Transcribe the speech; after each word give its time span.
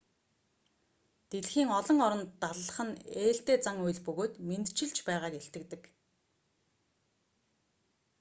дэлхийн 1.29 1.69
олон 1.79 1.97
оронд 2.05 2.29
даллах 2.41 2.77
нь 2.87 2.93
ээлтэй 3.25 3.57
зан 3.65 3.77
үйл 3.85 3.99
бөгөөд 4.07 4.33
мэндчилж 4.47 4.97
байгааг 5.07 5.33
илтгэдэг 5.39 5.81